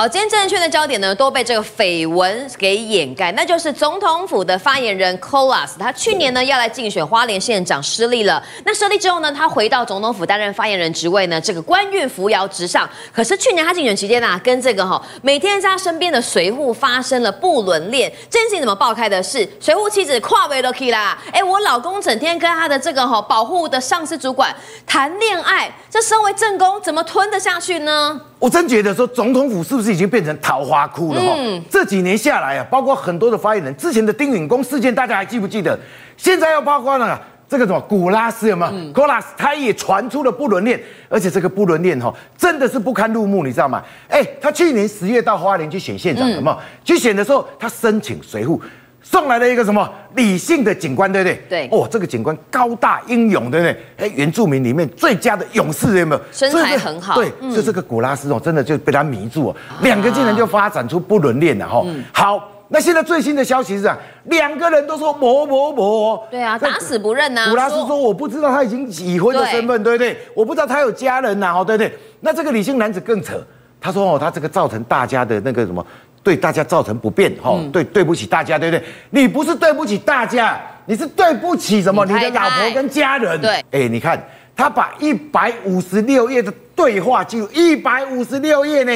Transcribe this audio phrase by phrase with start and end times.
[0.00, 8.42] 好，今天政治圈的焦点呢，都被这个绯闻给掩盖，那就是总统府的发言人 Kolas，他去年呢要来竞选花莲县长失利了。
[8.64, 12.88] 那失利之后呢，他回到总统府担任发言人职位呢，这个官运扶摇直上。
[13.12, 18.10] 可是去年他竞选期间啊，跟这个哈每天在他身边的随扈发生了不伦恋。
[18.30, 19.22] 这件事情怎么爆开的？
[19.22, 24.56] 是随扈妻子跨维 lucky 啦，哎，我老公整天跟他的这个哈保护的上司主管
[24.86, 28.18] 谈恋爱，这身为正宫怎么吞得下去呢？
[28.38, 31.20] 我真觉得说，总统府是不是已经变成桃花窟了？
[31.20, 35.78] 哈、嗯，这几年下来啊，包括很多的发言人，之前的丁允恭事件，大家还记不记得？
[36.16, 38.72] 现在又包括了这个什么古拉斯有没有？
[38.72, 43.82] 嗯、古拉斯他也传出了不伦恋，而且这个不伦恋哈，真的是不堪入目，你知道吗？
[44.08, 46.58] 哎，他去年十月到花莲去选县长，有没有？
[46.84, 48.60] 去选的时候，他申请随扈。
[49.02, 51.42] 送来了一个什么理性的警官，对不对？
[51.48, 51.68] 对。
[51.70, 53.76] 哦，这个警官高大英勇，对不对？
[53.96, 56.20] 哎，原住民里面最佳的勇士，有没有？
[56.30, 57.14] 身材很好。
[57.14, 59.56] 对，就这个古拉斯哦，真的就被他迷住哦。
[59.82, 61.84] 两个竟然就发展出不伦恋了哈。
[62.12, 66.22] 好，那现在最新的消息是啊，两个人都说某某某。
[66.30, 67.46] 对啊，打死不认呐。
[67.48, 70.16] 古拉斯说我不知道他已经已婚的身份，对不对？
[70.34, 71.92] 我不知道他有家人呐，哦，对不对？
[72.20, 73.42] 那这个理性男子更扯，
[73.80, 75.84] 他说哦，他这个造成大家的那个什么。
[76.22, 78.84] 对大家造成不便，哈、嗯，对，对不起大家，对不对？
[79.10, 82.04] 你不是对不起大家，你是对不起什么？
[82.04, 83.40] 你，太太你的老婆跟家人。
[83.40, 84.22] 对，哎，你看
[84.54, 88.92] 他把一百五十六页的对话记录，一百五十六页呢，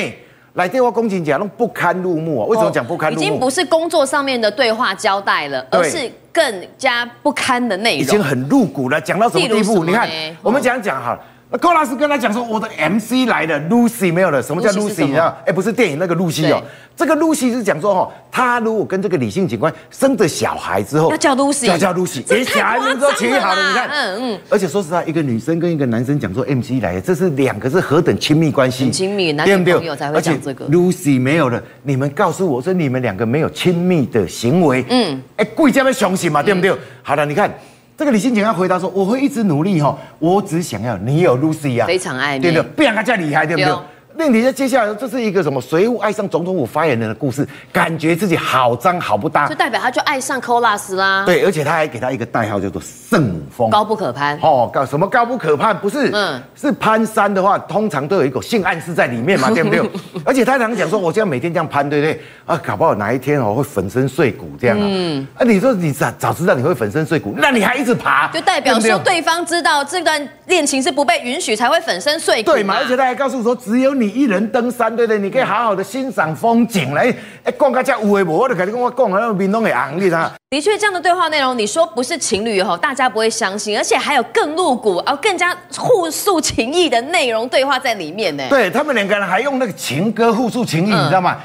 [0.54, 2.46] 来电话公警讲，都不堪入目啊！
[2.46, 3.22] 为什么讲不堪入目？
[3.22, 9.00] 已经不是工作上面的对话交代了，而是更加不堪的内容，已经很露骨了。
[9.00, 9.82] 讲到什么地步？
[9.84, 10.08] 你看，
[10.42, 11.18] 我们讲讲
[11.50, 11.58] 哈。
[11.58, 14.42] 寇拉斯跟他讲说：“我的 MC 来了，Lucy 没有了。
[14.42, 15.06] 什么叫 Lucy？
[15.06, 15.16] 你？
[15.16, 16.62] 哎，不是电影那个露西哦。
[16.96, 23.68] 这个 Lucy 是讲说，哦，他如果跟这个李姓警官生着小孩之后，要叫 Lucy，要叫 Lucy，连小孩名字都取好了。
[23.68, 24.40] 你看，嗯嗯。
[24.48, 30.66] 而且说实话，一个女生跟一个男生讲说 MC 来了，这是两个是何等亲密关系，很亲密，男女朋友才会讲这个。
[30.68, 36.72] Lucy 没有了，你们告诉我说你们两个没有亲密的行为，嗯，哎，贵家要相信嘛，对不对？
[37.02, 37.52] 好了，你看。”
[37.96, 42.62] 这个李新景要回答说：“我会一直努力哈，我只想要你有 Lucy 啊，非常爱你，对不对？
[42.70, 43.72] 不然他再厉害，对不对？”
[44.16, 51.24] 那你在接下来，这是一个什么随扈爱上总统府发言人的故事，感觉自己好脏好不搭，就代表他就爱上 Colas 啦。
[51.26, 54.38] 对，而且他还给他一个代号叫做圣母峰，高不可攀。
[54.40, 55.76] 哦，高什么高不可攀？
[55.76, 59.82] 不是，嗯，是攀山的话，通常都有一个性暗示在里面嘛， 对不对？
[60.24, 62.20] 而且他常讲说，我这样每天这样攀，对不对？
[62.46, 64.84] 啊，搞不好哪一天哦会粉身碎骨这样啊。
[64.86, 72.52] 嗯，啊，你说你早早知道你会粉身碎骨，那你还一直爬，就代表说对方知道这段恋情是不被允许才会粉身碎骨。
[72.52, 72.76] 对嘛？
[72.78, 74.94] 而且他还告诉我说，只有你一人登山。
[74.94, 77.14] 对不对，你可以好好的欣赏风景嘞。
[77.42, 80.30] 哎，逛个家有诶无，我就跟你讲，我逛那个民东的昂，你知道？
[80.50, 88.44] 的确，这样的对话内容，你说不是情侣哈，大家不会相信，而且还有更露骨，哦更加互诉情意的内容对话在里面呢。
[88.48, 91.36] 对他们两个人还用那个情歌互诉情意，嗯、你知道吗？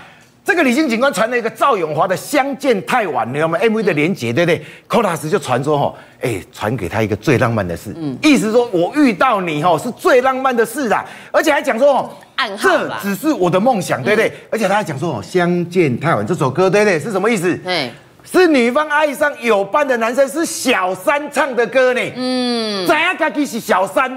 [0.49, 14.33] 这个李姓警官传了一个赵永华的《相见太晚》，你知道吗？MV 的连结，对不对？Kolas 就传说哈，哎，传给他一个最浪漫的事，嗯，意思说我遇到你哈是最浪漫的事啦，而且还讲说哦，暗号，这只是我的梦想，对不对？
[14.49, 16.99] 而且他还讲说哦，《相见太晚》这首歌，对不对？
[16.99, 17.55] 是什么意思？
[17.57, 17.91] 对，
[18.23, 22.01] 是女方爱上有伴的男生，是小三唱的歌呢。
[22.15, 24.09] 嗯，怎样他是小三，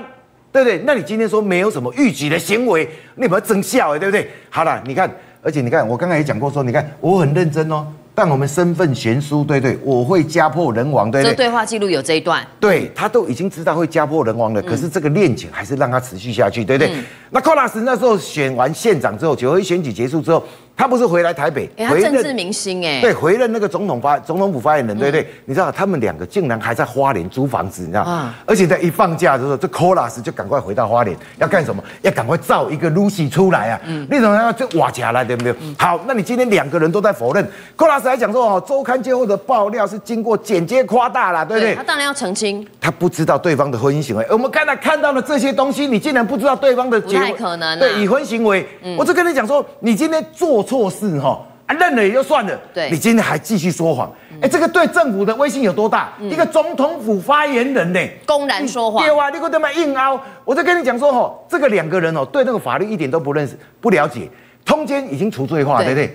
[0.50, 0.82] 对不对？
[0.86, 4.30] 那你今天说没有什么预举的行为，你有没有真笑哎，对不对？
[4.48, 5.14] 好了，你看。
[5.44, 11.30] 而且你看，我刚才也讲过说，你看我很认真哦，但我们身份悬殊，对对，我会家破人亡，对对。
[11.30, 16.94] 这对话记录有这一段，对他都已经知道会家破人亡了，可是这个恋情还是让他持续下去，对不对？
[16.94, 20.44] 嗯、那寇拉斯那时候选完县长之后，九合一选举结束之后。
[20.76, 25.26] 他不是回来台北，回，他政治明星哎，对，回任那个总统发总统府发言人，对不对？
[25.44, 28.34] 你知道他们两个竟然还在花莲租房子，你知道吗？
[28.46, 31.82] 而且在一放假的时候，这 Colas 就赶快回到花莲，要干什么？
[32.00, 33.80] 要赶快造一个 Lucy 出来啊！
[33.86, 35.54] 嗯，那种要就瓦起来，对不对？
[35.78, 37.46] 好，那你今天两个人都在否认
[37.76, 41.74] ，Colas 还讲说哦，周刊最后的爆料是经过剪接夸大了，对不对？
[41.74, 44.26] 他当然要澄清，他不知道对方的婚姻行为。
[44.30, 48.66] 我们刚才看到了这些东西，你竟然不知道对方的结，不太可能，对已婚行为。
[48.98, 51.40] 我就跟你讲说，你今天做错事哈。
[51.78, 54.12] 认了也就算了，对，你今天还继续说谎，
[54.42, 56.12] 哎，这个对政府的威信有多大？
[56.20, 64.28] 一个总统府发言人呢，公然说谎，对啊，你给我这么硬凹，我就跟你讲说，哦，这个两个人哦，对那个法律一点都不认识、不了解，
[64.66, 66.14] 通奸已经除罪化，对不对？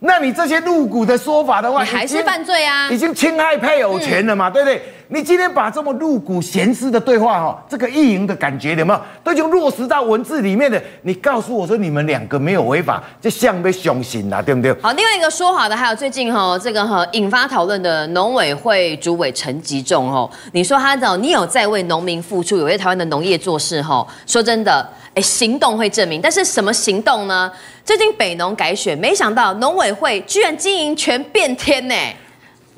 [0.00, 4.82] 那你这些露骨的说法的话，你还是犯罪啊，已经侵害配偶权了嘛，对不对？
[5.10, 9.00] 你今天把这么入骨咸湿的对话哈，这个意淫的感觉有没有？
[9.24, 10.80] 都已经落实到文字里面的。
[11.00, 14.70] 你告诉我说你们两个没有违法，这像被凶刑了，对不对？
[14.82, 24.06] 好，另外一个说法的还有最近哈这个哈引发讨论的农委会主委陈吉仲哦，你说他的你有在为农民付出，有为台湾的农业做事哈？
[24.26, 27.50] 说真的，哎，行动会证明，但是什么行动呢？
[27.82, 31.94] 最近北农改选，没想到农委会居然经营权变天呢。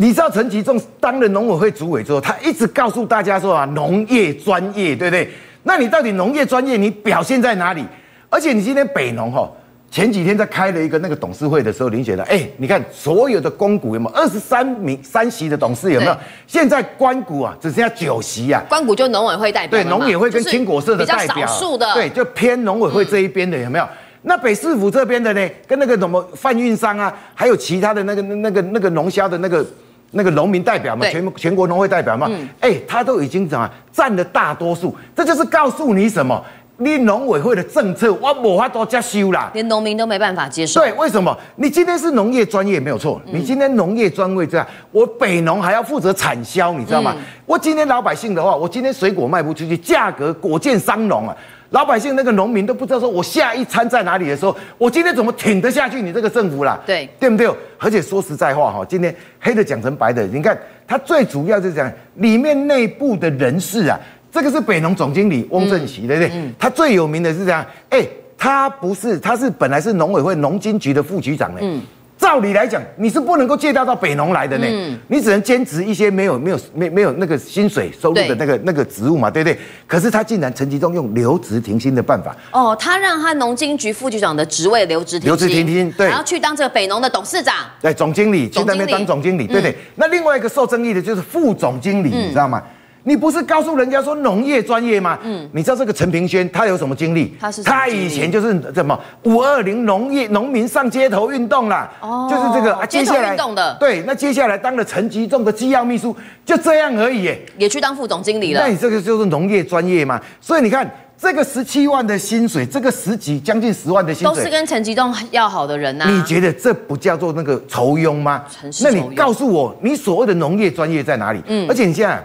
[0.01, 5.31] 你知道陈其仲当了农委会主委之后，他一直告诉大家说啊，农业专业，对不对？
[5.65, 7.85] 那你到底农业专业你表现在哪里？
[8.31, 9.47] 而且你今天北农哈，
[9.91, 16.15] 前几天在开了一个那个董事会的时候，林姐呢，哎，你看所有的公股有没有二十三名三席的董事有没有？
[16.15, 23.85] 对现在官股啊只剩下九席啊，官股就农委会代表，对，农委会跟青果社的代表，少数的，对，就偏农委会这一边的有没有？
[23.85, 23.89] 嗯
[24.23, 29.65] 那北市府这边的呢，跟那个什么贩运商啊，还有其他的那个那个那个农销的那个
[30.13, 32.29] 那个农民代表嘛，全全国农会代表嘛，
[32.61, 36.43] 哎、嗯，他都已经怎么占了大多数，这就是告诉你什么？
[36.83, 40.81] 你农委会的政策我无法多接受啦，连农民都没办法接受。
[40.81, 41.37] 对，为什么？
[41.57, 47.15] 你今天是农业专业没有错，你今天农业专位这样，我北农还要负责产销，你知道吗？
[47.19, 51.37] 嗯、我今天老百姓的话，我今天水果卖不出去，价格果贱伤农啊。
[51.71, 56.03] 老百姓那个农民都不知道说，我下一餐在哪里的时候，我今天怎么挺得下去？
[56.03, 57.49] 你这个政府啦，对对不对？
[57.79, 63.99] 而且说实在话哈，今天黑的讲成白的，你看他最主要就是讲里面内部的人事啊，
[64.33, 66.33] 这个是北农总经理翁正喜，对不对？
[66.59, 68.05] 他最有名的是这样，哎，
[68.37, 71.61] 他不是，他是本来是农委会农经局的副局长呢。
[71.63, 71.81] 嗯。
[72.31, 79.59] 照理来讲，你是不能够借调到北农来的呢，嗯、你只能兼职一些没有没有没没有那个薪水收入的那个那个职务嘛，对不对？
[79.85, 89.73] 可是他竟然陈吉中用留职停薪的办法，哦，他让他农经局副局长的职位留职停薪，留职停薪，对，然后去当这个北农的董事长，对，总经理去那边当总经理，对不对？
[89.73, 92.63] 嗯、那另外一个受争议的就是副总经理，嗯、你知道吗？
[93.05, 95.19] 你不是告诉人家说农业专业吗？
[95.23, 97.35] 嗯，你知道这个陈平轩他有什么经历？
[97.41, 103.37] 他是他以前就是什么五二零农业农民上街头运动啦，哦，就是这个啊，接下来
[103.79, 106.15] 对，那接下来当了陈吉仲的机要秘书，
[106.45, 108.61] 就这样而已，也去当副总经理了。
[108.61, 110.21] 那你这个就是农业专业嘛？
[110.41, 110.89] 所以你看
[111.19, 116.11] 这个十七万的薪水，这个十几将近十万的薪水，都是跟陈吉仲要好的人呐、啊。
[116.11, 118.45] 你觉得这不叫做那个酬庸吗？
[118.83, 121.43] 那你告诉我，你所谓的农业专业在哪里？
[121.47, 122.23] 嗯，而且你现在。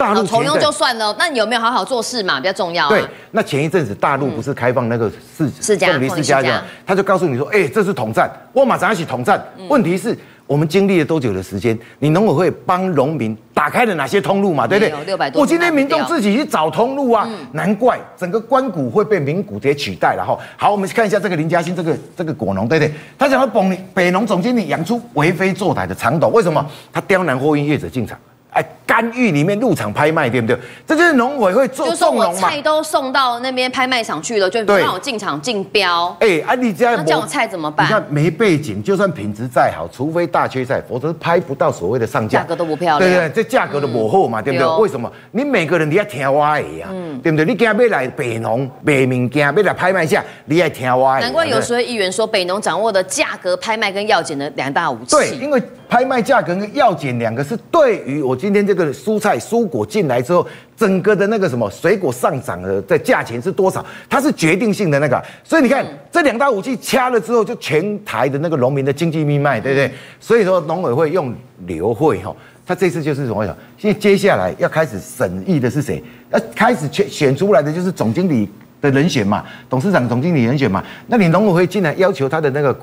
[0.00, 2.40] 大陆酬庸就算了，那你有没有好好做事嘛？
[2.40, 2.88] 比较重要、啊。
[2.88, 9.38] 对，那前一阵子大陆不是开放那个四四家，凤梨世家的，他就告诉你说，哎、欸，这是统战，我马上一起统战。
[9.58, 10.16] 嗯、问题是
[10.46, 11.78] 我们经历了多久的时间？
[11.98, 14.66] 你农委会帮农民打开了哪些通路嘛？
[14.66, 15.04] 对不对？
[15.04, 15.42] 六百多。
[15.42, 20.34] 我今天民众自己去找通路啊，嗯、难怪整个官股会被民股直接取代了哈。
[20.56, 22.94] 好，我们看一下这个林嘉欣这个这个果农，对不对？
[23.18, 26.64] 他讲了北北农总经理养出为非作歹的长董，为什么？
[26.90, 28.18] 他刁难货运业者进场。
[28.52, 30.58] 哎，干预里面入场拍卖，对不对？
[30.84, 32.40] 这就是农委会做送农嘛。
[32.40, 36.08] 菜都送到那边拍卖场去了，就不让我进场竞标。
[36.18, 37.86] 哎，啊，你这样，那这样菜怎么办？
[37.86, 42.40] 你看没背景，就算品质再好，除非大缺菜，否则拍不到所谓的上架。
[42.40, 42.98] 价格都不漂亮。
[42.98, 44.82] 对对对，这价格都不好嘛，对不对？
[44.82, 45.08] 为什么？
[45.30, 46.88] 你每个人你要听我的呀，
[47.22, 47.44] 对不对？
[47.44, 51.20] 你今天要来北农买物件，要来拍卖下，你要听我的。
[51.20, 55.16] 难怪有时候议员说，北农掌握的价格、拍卖跟药检的两大武器。
[55.16, 55.62] 对，因为。
[55.90, 60.46] 拍卖价格跟药检两个是对于我今天这个蔬菜蔬果进来之后，
[60.76, 65.22] 整个的那个什么水果上涨的在价钱是多少，它是决定性的那个。
[65.44, 69.90] 所以你看这两大武器掐了之后，就全台的那个农民的经济命脉，对不对？
[70.18, 71.34] 所以说农委会用
[71.66, 72.34] 刘会哈，
[72.66, 73.44] 他这次就是什么？
[73.78, 76.02] 现在接下来要开始审议的是谁？
[76.30, 78.48] 要开始选选出来的就是总经理
[78.80, 80.84] 的人选嘛，董事长、总经理人选嘛。
[81.06, 82.76] 那你农委会竟然要求他的那个。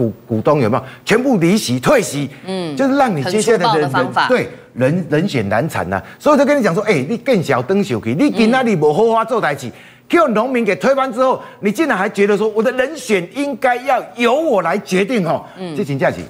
[0.00, 2.26] 股股东有没有全部离席退席？
[2.46, 3.90] 嗯，就是让你接下来的人
[4.28, 6.02] 对人人选难产呐。
[6.18, 9.70] 所以我就跟你讲说，哎，你更小登小气，你今那里无好好做代志，
[10.08, 15.44] 叫农民给推翻之后，你竟然还觉得说我的人选应该要由我来决定哦？
[15.58, 16.22] 嗯，这请假期。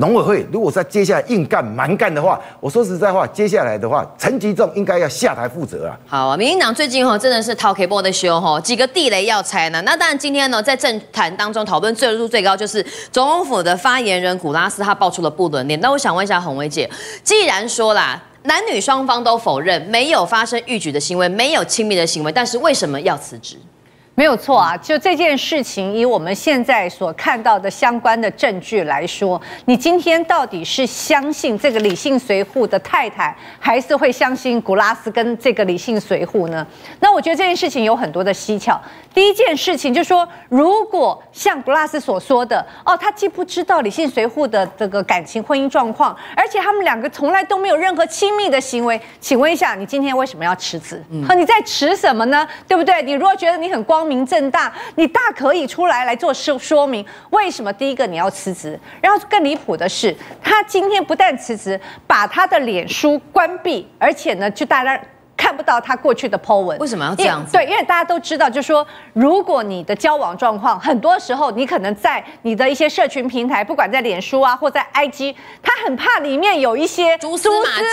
[0.00, 5.98] 农委会如果在接下来硬干蛮干的话，我说实在话，接下来的话，陈吉仲应该要下台负责啊。
[6.06, 9.82] 好啊，民进党最近哈真的是掏 K 波的修哈，几个地雷要拆呢。
[9.82, 15.78] 那当然今天呢，在政坛当中讨论最热度最高就是总统府的发言人古拉斯他爆出了不伦恋。
[15.80, 16.88] 那我想问一下洪薇姐，
[17.22, 23.56] 既然说啦，男女双方都否认没有发生逾矩的行为，没有亲密的行为，但是为什么要辞职？
[24.20, 36.66] 没有错啊，就这件事情，以我们现在所看到的相关的证据来说，你今天到底是相信这个李姓随扈的太太，还是会相信古拉斯跟这个李姓随扈呢？
[37.00, 38.78] 那我觉得这件事情有很多的蹊跷。
[39.14, 51.02] 第一件事情就是说，如果像古拉斯所说的，哦，他既不知道李姓随扈的这个感情婚姻状况，而且他们两个从来都没有任何亲密的行为，请问一下，你今天为什么要辞职？
[51.10, 52.46] 嗯，你在辞什么呢？
[52.68, 53.02] 对不对？
[53.02, 58.78] 你如果觉得你很光明明正大，你大可以出来来做说说明，为什么第一个你要辞职？
[59.00, 60.12] 然后更离谱的是，
[60.42, 65.00] 他今天不但辞职，把他的脸书关闭，而且呢，就大家。
[65.40, 67.52] 看不到他过去的 po 文，为什么要这样子？
[67.52, 77.48] 对，因为大家都知道，就是说，如果你的交往状况，很多时候你可能在你的一些社群平台，不管在脸书啊，或在 IG，他很怕里面有一些蛛丝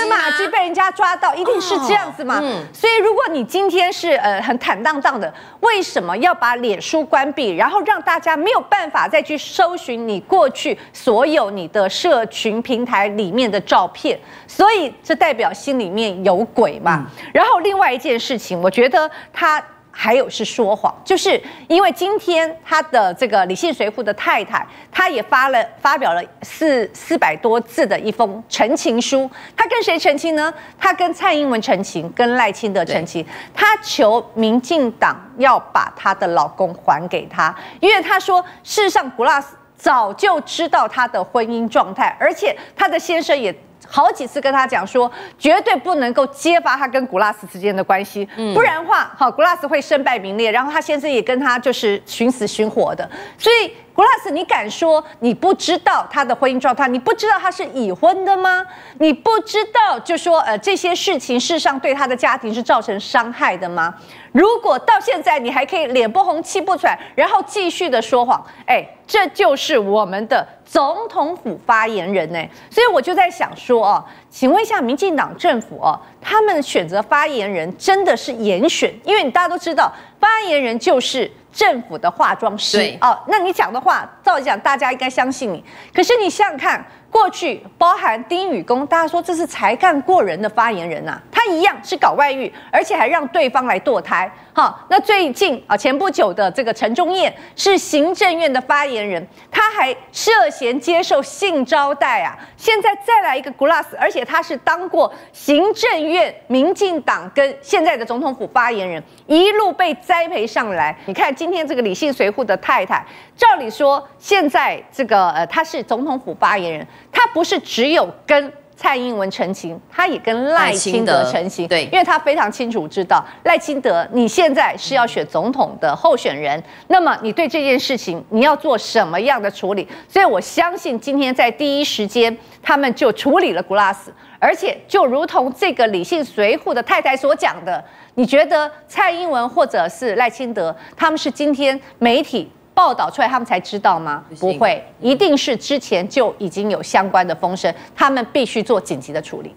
[0.09, 2.39] 马迹被人家抓到，一定是这样子嘛。
[2.43, 2.65] 嗯。
[2.73, 14.19] 所以，如果你今天是呃很坦荡荡的，为什么要把脸书关闭，然后让大家没有办法再去搜寻你过去所有你的社群平台里面的照片？
[14.45, 17.05] 所以，这代表心里面有鬼嘛。
[17.07, 29.29] 嗯然后另外一件事情，我觉得他还有是说谎，就是因为今天他的这个李信随扈的太太，他也发了发表了四四百多字的一封陈情书。
[29.55, 30.51] 他跟谁陈情呢？
[30.79, 33.23] 他跟蔡英文陈情，跟赖清德陈情。
[33.53, 43.55] 他求民进党要把她的老公还给他，因为他说，事实上谷拉斯早就知道他的婚姻状态，而且他的先生也。
[43.87, 50.51] 好几次跟他讲说，绝对不能够揭发他跟古拉斯之间的关系，不然的话，好，古拉斯会身败名裂。
[50.51, 53.71] 然后他先生也跟他就是寻死寻活的，所以。
[53.97, 56.87] 古拉斯，你敢说你不知道他的婚姻状态？
[56.87, 58.63] 你不知道他是已婚的吗？
[58.99, 63.91] 你不知道就说呃这些事情事实上对他的家庭是造成伤害的吗？
[64.37, 72.39] 如果到现在你还可以脸不红气不喘，然后继续的说谎，哎，这就是我们的总统府发言人呢。
[72.69, 78.93] 所以我就在想说哦，请问一下民进党政府哦，他们选择发言人真的是严选？
[79.03, 81.31] 因为你大家都知道，发言人就是。
[81.53, 85.63] 政府的化妆师对哦，那你讲的话，照理讲大家应该相信你。
[85.91, 86.85] 可是你想想看，
[87.19, 94.31] 过去包含丁宇公，大家说这是才干过人的发言人呐、他一样是搞外遇，而且还让对方来堕胎。
[94.53, 102.37] 好，那最近啊，前不久的这个陈忠燕是行政院的发言人，他还涉嫌接受性招待啊。
[102.55, 110.95] 现在再来一个 Glass，，而且他是当过行政院民进党跟现在的总统府发言人，一路被栽培上来。
[111.05, 113.03] 你看今天这个李姓随扈的太太，
[113.35, 118.53] 照理说现在这个呃他是总统府发言人，他不是只有跟。
[118.79, 129.87] 蔡英文澄清，他也跟赖清德澄清，对，因为他非常清楚知道赖清德，你现在是要选总统的候选人，那么你对这件事情你要做什么样的处理？
[130.07, 133.95] 所以我相信今天在第一时间，他们就处理了 Glass，，
[134.37, 137.83] 而且就如同这个理性随扈的太太所讲的，
[138.13, 142.51] 你觉得蔡英文或者是赖清德，他们是今天媒体？
[142.77, 144.23] 报道出来，他们才知道吗？
[144.39, 149.55] 不会，一定是之前就已经有相关的风声，他们必须做紧急的处理。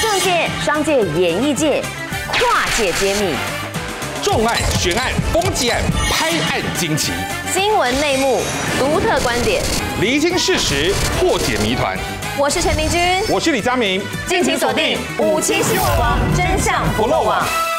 [0.00, 1.82] 政界、商界、演艺界，
[2.32, 3.34] 跨界揭秘，
[4.22, 7.12] 重案、悬案、攻击案、拍案惊奇，
[7.52, 8.40] 新闻内幕、
[8.78, 9.62] 独特观点，
[10.00, 11.94] 厘清事实，破解谜团。
[12.38, 17.69] 我是陈明君，我是李佳明，敬请锁定五七新闻网，真相不漏网。